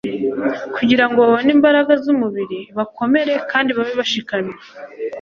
[0.75, 4.55] kugira ngo babone imbaraga z'umubiri, bakomere, kandi babe bashikamye